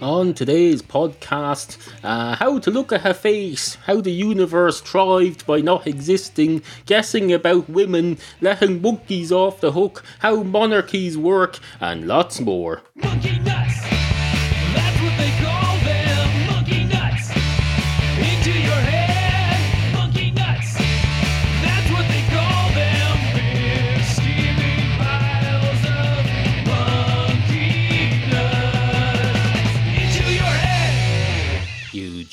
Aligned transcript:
On 0.00 0.32
today's 0.32 0.80
podcast, 0.80 1.76
uh, 2.04 2.36
how 2.36 2.60
to 2.60 2.70
look 2.70 2.92
at 2.92 3.00
her 3.00 3.12
face, 3.12 3.74
how 3.86 4.00
the 4.00 4.12
universe 4.12 4.80
thrived 4.80 5.44
by 5.44 5.60
not 5.60 5.88
existing, 5.88 6.62
guessing 6.86 7.32
about 7.32 7.68
women, 7.68 8.18
letting 8.40 8.80
monkeys 8.80 9.32
off 9.32 9.60
the 9.60 9.72
hook, 9.72 10.04
how 10.20 10.44
monarchies 10.44 11.18
work, 11.18 11.58
and 11.80 12.06
lots 12.06 12.40
more. 12.40 12.82
Monkey 12.94 13.37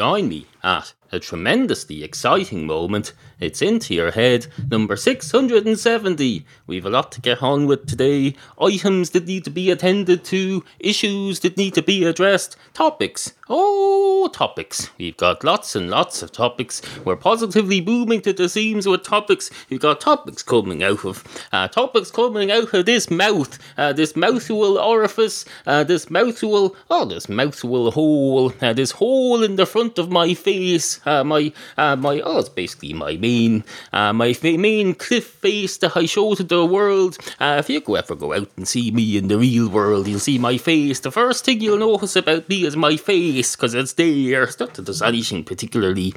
join 0.00 0.30
me 0.30 0.46
at 0.62 0.94
a 1.12 1.18
tremendously 1.18 2.04
exciting 2.04 2.66
moment. 2.66 3.12
It's 3.38 3.62
into 3.62 3.94
your 3.94 4.10
head, 4.10 4.46
number 4.70 4.96
670. 4.96 6.44
We've 6.66 6.84
a 6.84 6.90
lot 6.90 7.10
to 7.12 7.20
get 7.20 7.42
on 7.42 7.66
with 7.66 7.86
today. 7.86 8.36
Items 8.60 9.10
that 9.10 9.26
need 9.26 9.44
to 9.44 9.50
be 9.50 9.70
attended 9.70 10.24
to, 10.24 10.64
issues 10.78 11.40
that 11.40 11.56
need 11.56 11.74
to 11.74 11.82
be 11.82 12.04
addressed, 12.04 12.56
topics. 12.74 13.32
Oh, 13.48 14.30
topics. 14.32 14.90
We've 14.96 15.16
got 15.16 15.42
lots 15.42 15.74
and 15.74 15.90
lots 15.90 16.22
of 16.22 16.30
topics. 16.30 16.82
We're 17.04 17.16
positively 17.16 17.80
booming 17.80 18.20
to 18.20 18.32
the 18.32 18.48
seams 18.48 18.86
with 18.86 19.02
topics. 19.02 19.50
We've 19.68 19.80
got 19.80 20.00
topics 20.00 20.42
coming 20.42 20.84
out 20.84 21.04
of, 21.04 21.24
uh, 21.50 21.66
topics 21.66 22.12
coming 22.12 22.52
out 22.52 22.72
of 22.72 22.86
this 22.86 23.10
mouth, 23.10 23.58
uh, 23.76 23.92
this 23.92 24.14
mouthful 24.14 24.78
orifice, 24.78 25.44
uh, 25.66 25.82
this 25.82 26.10
mouthful, 26.10 26.76
oh, 26.90 27.04
this 27.06 27.28
mouthful 27.28 27.90
hole, 27.90 28.52
uh, 28.60 28.72
this 28.72 28.92
hole 28.92 29.42
in 29.42 29.56
the 29.56 29.66
front 29.66 29.98
of 29.98 30.10
my 30.10 30.34
face, 30.34 30.99
uh, 31.04 31.24
my, 31.24 31.52
uh, 31.76 31.96
my, 31.96 32.20
oh, 32.20 32.38
it's 32.38 32.48
basically 32.48 32.92
my 32.92 33.16
main, 33.16 33.64
uh, 33.92 34.12
my 34.12 34.34
main 34.42 34.94
cliff 34.94 35.26
face 35.26 35.76
that 35.78 35.96
I 35.96 36.06
show 36.06 36.34
to 36.34 36.42
the 36.42 36.64
world. 36.64 37.18
Uh, 37.38 37.56
if 37.58 37.68
you 37.70 37.82
ever 37.96 38.14
go 38.14 38.32
out 38.32 38.48
and 38.56 38.66
see 38.66 38.90
me 38.90 39.16
in 39.16 39.28
the 39.28 39.38
real 39.38 39.68
world, 39.68 40.06
you'll 40.06 40.20
see 40.20 40.38
my 40.38 40.58
face. 40.58 41.00
The 41.00 41.10
first 41.10 41.44
thing 41.44 41.60
you'll 41.60 41.78
notice 41.78 42.16
about 42.16 42.48
me 42.48 42.64
is 42.64 42.76
my 42.76 42.96
face, 42.96 43.56
because 43.56 43.74
it's 43.74 43.94
there. 43.94 44.44
It's 44.44 44.58
not 44.60 44.74
that 44.74 44.82
there's 44.82 45.02
anything 45.02 45.44
particularly 45.44 46.14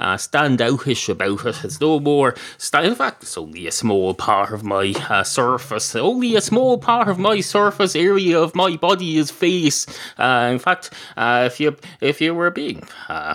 uh, 0.00 0.16
standoutish 0.16 1.08
about 1.08 1.46
it. 1.46 1.64
It's 1.64 1.80
no 1.80 2.00
more, 2.00 2.34
sta- 2.58 2.82
in 2.82 2.94
fact, 2.94 3.22
it's 3.22 3.38
only 3.38 3.66
a 3.66 3.72
small 3.72 4.14
part 4.14 4.52
of 4.52 4.64
my 4.64 4.94
uh, 5.08 5.22
surface. 5.22 5.94
Only 5.96 6.36
a 6.36 6.40
small 6.40 6.78
part 6.78 7.08
of 7.08 7.18
my 7.18 7.40
surface 7.40 7.96
area 7.96 8.38
of 8.40 8.54
my 8.54 8.76
body 8.76 9.16
is 9.16 9.30
face. 9.30 9.86
Uh, 10.18 10.50
in 10.52 10.58
fact, 10.58 10.90
if 11.16 11.60
you 11.60 11.76
if 12.00 12.20
you 12.20 12.34
were 12.34 12.50
being 12.50 12.82
uh, 13.08 13.34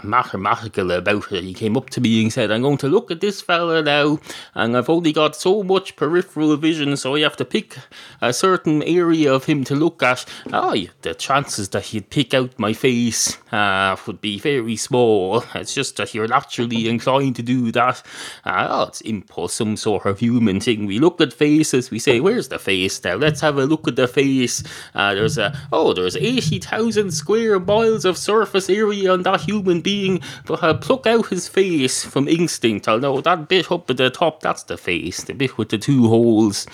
mathematical 0.89 1.19
about 1.19 1.31
it, 1.31 1.43
he 1.43 1.53
came 1.53 1.77
up 1.77 1.89
to 1.91 2.01
me 2.01 2.21
and 2.21 2.33
said, 2.33 2.51
"I'm 2.51 2.61
going 2.61 2.77
to 2.77 2.87
look 2.87 3.11
at 3.11 3.21
this 3.21 3.41
fella 3.41 3.81
now, 3.81 4.19
and 4.53 4.75
I've 4.75 4.89
only 4.89 5.13
got 5.13 5.35
so 5.35 5.63
much 5.63 5.95
peripheral 5.95 6.55
vision, 6.57 6.97
so 6.97 7.15
I 7.15 7.21
have 7.21 7.37
to 7.37 7.45
pick 7.45 7.77
a 8.21 8.33
certain 8.33 8.83
area 8.83 9.33
of 9.33 9.45
him 9.45 9.63
to 9.65 9.75
look 9.75 10.03
at." 10.03 10.25
Oh, 10.51 10.75
the 11.01 11.13
chances 11.13 11.69
that 11.69 11.85
he'd 11.85 12.09
pick 12.09 12.33
out 12.33 12.57
my 12.57 12.73
face 12.73 13.37
uh, 13.51 13.95
would 14.05 14.21
be 14.21 14.39
very 14.39 14.75
small. 14.75 15.43
It's 15.55 15.73
just 15.73 15.97
that 15.97 16.13
you're 16.13 16.27
naturally 16.27 16.87
inclined 16.87 17.35
to 17.37 17.43
do 17.43 17.71
that. 17.71 18.01
Uh, 18.45 18.67
oh, 18.69 18.83
it's 18.83 19.01
impulse, 19.01 19.53
some 19.53 19.77
sort 19.77 20.05
of 20.05 20.19
human 20.19 20.59
thing. 20.59 20.85
We 20.85 20.99
look 20.99 21.21
at 21.21 21.33
faces, 21.33 21.91
we 21.91 21.99
say, 21.99 22.19
"Where's 22.19 22.49
the 22.49 22.59
face 22.59 23.03
now? 23.03 23.15
Let's 23.15 23.41
have 23.41 23.57
a 23.57 23.65
look 23.65 23.87
at 23.87 23.95
the 23.95 24.07
face." 24.07 24.63
Uh, 24.95 25.13
there's 25.13 25.37
a 25.37 25.57
oh, 25.71 25.93
there's 25.93 26.15
eighty 26.15 26.59
thousand 26.59 27.11
square 27.11 27.59
miles 27.59 28.05
of 28.05 28.17
surface 28.17 28.69
area 28.69 29.11
on 29.11 29.23
that 29.23 29.41
human 29.41 29.81
being, 29.81 30.21
but 30.45 30.63
I'll 30.63 30.77
pluck 30.81 31.07
out 31.07 31.27
his 31.27 31.47
face 31.47 32.03
from 32.03 32.27
instinct. 32.27 32.87
I'll 32.87 32.99
know 32.99 33.21
that 33.21 33.47
bit 33.47 33.71
up 33.71 33.89
at 33.89 33.97
the 33.97 34.09
top, 34.09 34.41
that's 34.41 34.63
the 34.63 34.77
face, 34.77 35.23
the 35.23 35.33
bit 35.33 35.57
with 35.57 35.69
the 35.69 35.77
two 35.77 36.07
holes, 36.07 36.65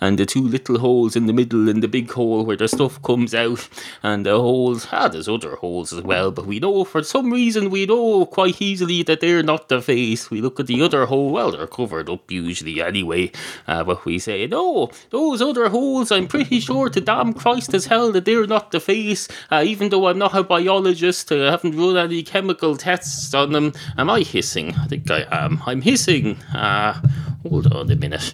and 0.00 0.18
the 0.18 0.26
two 0.26 0.42
little 0.42 0.78
holes 0.78 1.16
in 1.16 1.26
the 1.26 1.32
middle, 1.32 1.68
and 1.68 1.82
the 1.82 1.88
big 1.88 2.10
hole 2.10 2.44
where 2.44 2.56
the 2.56 2.68
stuff 2.68 3.00
comes 3.02 3.34
out, 3.34 3.68
and 4.02 4.26
the 4.26 4.36
holes. 4.36 4.88
Ah, 4.92 5.08
there's 5.08 5.28
other 5.28 5.56
holes 5.56 5.92
as 5.92 6.02
well, 6.02 6.30
but 6.30 6.46
we 6.46 6.58
know 6.58 6.84
for 6.84 7.02
some 7.02 7.30
reason 7.32 7.70
we 7.70 7.86
know 7.86 8.26
quite 8.26 8.60
easily 8.60 9.02
that 9.02 9.20
they're 9.20 9.42
not 9.42 9.68
the 9.68 9.80
face. 9.80 10.30
We 10.30 10.40
look 10.40 10.60
at 10.60 10.66
the 10.66 10.82
other 10.82 11.06
hole, 11.06 11.30
well, 11.30 11.52
they're 11.52 11.66
covered 11.66 12.10
up 12.10 12.30
usually 12.30 12.82
anyway, 12.82 13.32
uh, 13.66 13.84
but 13.84 14.04
we 14.04 14.18
say, 14.18 14.46
no, 14.46 14.90
those 15.10 15.40
other 15.40 15.68
holes, 15.68 16.10
I'm 16.10 16.26
pretty 16.26 16.60
sure 16.60 16.88
to 16.90 17.00
damn 17.00 17.32
Christ 17.32 17.74
as 17.74 17.86
hell 17.86 18.12
that 18.12 18.24
they're 18.24 18.46
not 18.46 18.70
the 18.70 18.80
face, 18.80 19.28
uh, 19.50 19.62
even 19.64 19.88
though 19.90 20.08
I'm 20.08 20.18
not 20.18 20.34
a 20.34 20.42
biologist, 20.42 21.30
I 21.32 21.50
haven't 21.50 21.76
run 21.76 21.96
any 21.96 22.22
chemical 22.22 22.76
tests 22.76 23.32
on 23.34 23.51
them. 23.52 23.72
Am 23.96 24.10
I 24.10 24.20
hissing? 24.20 24.74
I 24.74 24.86
think 24.86 25.10
I 25.10 25.26
am. 25.30 25.62
I'm 25.66 25.82
hissing. 25.82 26.36
Uh, 26.54 27.00
hold 27.42 27.72
on 27.72 27.90
a 27.90 27.96
minute. 27.96 28.32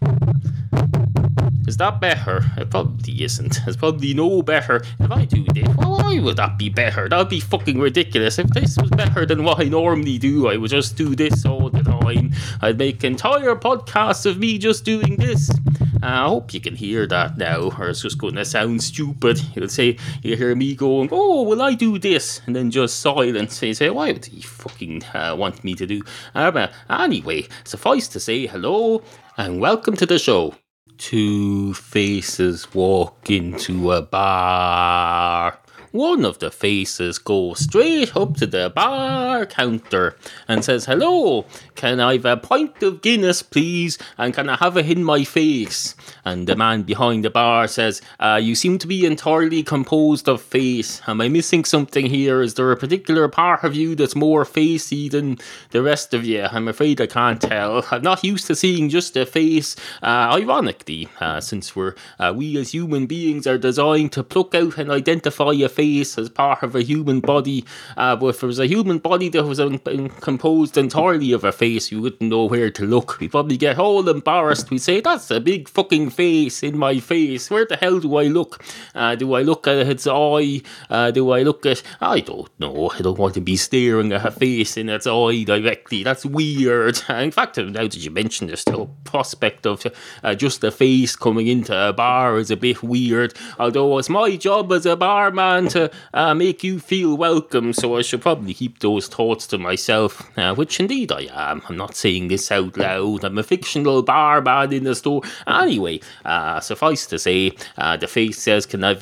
Is 1.67 1.77
that 1.77 2.01
better? 2.01 2.43
It 2.57 2.71
probably 2.71 3.23
isn't. 3.23 3.61
It's 3.67 3.77
probably 3.77 4.15
no 4.15 4.41
better. 4.41 4.77
If 4.99 5.11
I 5.11 5.27
do 5.27 5.45
this, 5.53 5.69
why 5.77 6.19
would 6.19 6.37
that 6.37 6.57
be 6.57 6.71
better? 6.71 7.11
That'd 7.11 7.29
be 7.29 7.41
fucking 7.41 7.79
ridiculous. 7.79 8.39
If 8.39 8.49
this 8.49 8.79
was 8.79 8.89
better 8.91 9.27
than 9.27 9.45
what 9.45 9.61
I 9.61 9.65
normally 9.65 10.17
do, 10.17 10.49
I 10.49 10.57
would 10.57 10.71
just 10.71 10.97
do 10.97 11.15
this 11.15 11.45
all 11.45 11.69
the 11.69 11.83
time. 11.83 12.33
I'd 12.63 12.79
make 12.79 13.05
entire 13.05 13.55
podcasts 13.55 14.25
of 14.25 14.39
me 14.39 14.57
just 14.57 14.87
doing 14.87 15.17
this. 15.17 15.51
Uh, 16.01 16.07
I 16.07 16.29
hope 16.29 16.55
you 16.55 16.61
can 16.61 16.77
hear 16.77 17.09
that 17.09 17.39
now, 17.39 17.73
or 17.77 17.89
it's 17.89 18.03
just 18.03 18.19
going 18.19 18.37
to 18.37 18.45
sound 18.45 18.85
stupid. 18.85 19.41
You'll 19.57 19.69
say, 19.69 19.97
you 20.23 20.37
hear 20.37 20.55
me 20.55 20.77
going, 20.77 21.09
oh, 21.11 21.43
will 21.43 21.61
I 21.61 21.75
do 21.75 21.99
this? 21.99 22.41
And 22.47 22.55
then 22.55 22.71
just 22.71 23.01
silence. 23.01 23.61
You 23.61 23.75
say, 23.75 23.91
why 23.91 24.13
would 24.13 24.25
he 24.25 24.41
fucking 24.41 25.03
uh, 25.13 25.35
want 25.37 25.65
me 25.65 25.75
to 25.75 25.87
do? 25.87 26.03
Uh, 26.37 26.69
anyway, 26.89 27.49
suffice 27.65 28.07
to 28.09 28.21
say, 28.21 28.47
hello, 28.47 29.03
and 29.37 29.61
welcome 29.61 29.97
to 29.97 30.07
the 30.07 30.21
show. 30.21 30.55
Two 30.99 31.75
faces 31.75 32.73
walk 32.73 33.29
into 33.29 33.91
a 33.91 34.01
bar. 34.01 35.59
One 35.93 36.27
of 36.27 36.39
the 36.39 36.51
faces 36.51 37.19
goes 37.19 37.61
straight 37.61 38.15
up 38.15 38.37
to 38.37 38.47
the 38.47 38.69
bar 38.69 39.47
counter 39.47 40.17
and 40.47 40.63
says, 40.63 40.85
Hello, 40.85 41.47
can 41.77 41.99
I 41.99 42.15
have 42.15 42.27
a 42.27 42.37
pint 42.37 42.83
of 42.83 43.01
Guinness, 43.01 43.43
please? 43.43 43.97
And 44.19 44.35
can 44.35 44.51
I 44.51 44.57
have 44.57 44.77
it 44.77 44.91
in 44.91 45.03
my 45.03 45.25
face? 45.25 45.95
And 46.27 46.47
the 46.47 46.57
man 46.57 46.83
behind 46.83 47.25
the 47.25 47.31
bar 47.31 47.69
says, 47.69 48.03
uh, 48.21 48.39
You 48.43 48.55
seem 48.55 48.77
to 48.79 48.87
be 48.87 49.07
entirely 49.07 49.63
composed 49.63 50.29
of 50.29 50.43
face. 50.43 51.01
Am 51.07 51.23
I 51.23 51.29
missing 51.29 51.65
something 51.65 52.05
here? 52.05 52.43
Is 52.43 52.53
there 52.55 52.71
a 52.71 52.77
particular 52.77 53.27
part 53.29 53.65
of 53.65 53.75
you 53.75 53.95
that's 53.95 54.15
more 54.15 54.45
facey 54.45 55.09
than 55.09 55.39
the 55.71 55.83
rest 55.83 56.13
of 56.13 56.23
you? 56.23 56.43
I'm 56.43 56.69
afraid 56.69 57.01
I 57.01 57.07
can't 57.07 57.41
tell. 57.41 57.87
I'm 57.91 58.03
not 58.03 58.23
used 58.25 58.47
to 58.49 58.55
seeing 58.55 58.91
just 58.91 59.17
a 59.17 59.25
face. 59.25 59.75
Uh, 60.03 60.37
ironically, 60.39 61.09
uh, 61.19 61.41
since 61.41 61.75
we're 61.75 61.95
uh, 62.19 62.35
we 62.37 62.59
as 62.59 62.73
human 62.73 63.07
beings 63.07 63.47
are 63.47 63.57
designed 63.57 64.13
to 64.13 64.23
pluck 64.23 64.55
out 64.55 64.77
and 64.77 64.91
identify 64.91 65.53
a 65.53 65.78
face 65.79 66.19
as 66.19 66.29
part 66.29 66.65
of 66.65 66.75
a 66.75 66.83
human 66.83 67.21
body. 67.21 67.65
Uh, 67.97 68.17
but 68.17 68.27
if 68.27 68.41
there 68.41 68.49
was 68.49 68.59
a 68.59 68.67
human 68.67 68.99
body 68.99 69.29
that 69.29 69.45
was 69.45 69.61
un- 69.61 69.79
composed 70.21 70.77
entirely 70.77 71.31
of 71.31 71.45
a 71.45 71.53
face, 71.53 71.93
you 71.93 72.03
wouldn't 72.03 72.21
know 72.21 72.47
where 72.47 72.69
to 72.69 72.85
look. 72.85 73.21
We'd 73.21 73.31
probably 73.31 73.57
get 73.57 73.79
all 73.79 74.09
embarrassed. 74.09 74.71
We'd 74.71 74.83
say, 74.83 75.01
That's 75.01 75.31
a 75.31 75.39
big 75.39 75.69
fucking 75.69 76.11
face 76.11 76.65
in 76.65 76.77
my 76.77 76.99
face. 76.99 77.49
Where 77.49 77.65
the 77.65 77.77
hell 77.77 78.01
do 78.01 78.17
I 78.17 78.25
look? 78.25 78.65
Uh, 78.93 79.15
do 79.15 79.35
I 79.35 79.43
look 79.43 79.69
at 79.69 79.87
its 79.87 80.09
eye? 80.09 80.63
Uh, 80.91 81.13
do 81.13 81.31
I 81.31 81.43
look 81.45 81.65
at. 81.65 81.83
I 82.01 82.21
don't 82.21 82.51
know. 82.59 82.91
I 82.91 82.99
don't 82.99 83.19
want 83.19 83.35
to 83.35 83.41
be 83.41 83.57
staring 83.57 84.13
at 84.13 84.27
a 84.27 84.33
face 84.33 84.77
in 84.77 84.89
its 84.89 85.07
eye 85.07 85.45
directly. 85.45 86.03
That's 86.03 86.27
weird. 86.27 86.99
in 87.09 87.31
fact, 87.31 87.57
now 87.57 87.85
that 87.85 87.97
you 87.97 88.11
mention 88.11 88.49
this, 88.49 88.65
the 88.65 88.89
prospect 89.05 89.65
of 89.65 89.87
uh, 90.25 90.35
just 90.35 90.65
a 90.65 90.73
face 90.73 91.15
coming 91.15 91.47
into 91.47 91.73
a 91.73 91.93
bar 91.93 92.37
is 92.39 92.51
a 92.51 92.57
bit 92.57 92.83
weird. 92.83 93.35
Although 93.61 93.99
it's 93.99 94.09
my 94.09 94.35
job 94.35 94.73
as 94.73 94.85
a 94.85 94.97
barman 94.97 95.68
to 95.71 95.91
uh, 96.15 96.35
make 96.35 96.65
you 96.65 96.81
feel 96.81 97.17
welcome, 97.17 97.73
so 97.73 97.97
I 97.97 98.03
should 98.03 98.23
probably 98.23 98.55
keep 98.55 98.79
those 98.81 99.09
thoughts 99.09 99.47
to 99.49 99.59
myself, 99.59 100.31
uh, 100.37 100.55
which 100.55 100.81
indeed 100.81 101.13
I 101.13 101.29
am. 101.33 101.63
I'm 101.69 101.77
not 101.77 101.95
saying 101.95 102.29
this 102.29 102.51
out 102.51 102.77
loud. 102.77 103.25
I'm 103.25 103.39
a 103.39 103.43
fictional 103.43 104.03
barman 104.03 104.73
in 104.73 104.85
the 104.85 104.95
store. 104.95 105.23
Anyway, 105.47 106.01
uh, 106.25 106.61
suffice 106.61 107.07
to 107.07 107.19
say, 107.19 107.53
uh, 107.77 107.97
the 107.97 108.07
face 108.07 108.41
says, 108.41 108.67
Can 108.67 108.85
I 108.85 108.95